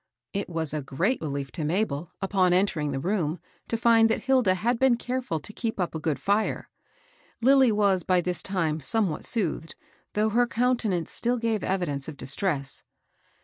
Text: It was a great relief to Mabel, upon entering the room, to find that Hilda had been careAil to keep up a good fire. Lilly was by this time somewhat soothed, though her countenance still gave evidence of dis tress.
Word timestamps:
It 0.33 0.49
was 0.49 0.73
a 0.73 0.81
great 0.81 1.21
relief 1.21 1.51
to 1.51 1.63
Mabel, 1.63 2.11
upon 2.23 2.53
entering 2.53 2.89
the 2.89 2.99
room, 2.99 3.37
to 3.67 3.77
find 3.77 4.09
that 4.09 4.23
Hilda 4.23 4.55
had 4.55 4.79
been 4.79 4.97
careAil 4.97 5.39
to 5.43 5.53
keep 5.53 5.79
up 5.79 5.93
a 5.93 5.99
good 5.99 6.17
fire. 6.19 6.71
Lilly 7.39 7.71
was 7.71 8.01
by 8.03 8.19
this 8.19 8.41
time 8.41 8.79
somewhat 8.79 9.23
soothed, 9.25 9.75
though 10.13 10.29
her 10.29 10.47
countenance 10.47 11.11
still 11.11 11.37
gave 11.37 11.63
evidence 11.63 12.07
of 12.07 12.17
dis 12.17 12.35
tress. 12.35 12.81